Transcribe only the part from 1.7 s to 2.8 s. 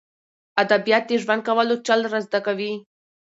چل را زده کوي.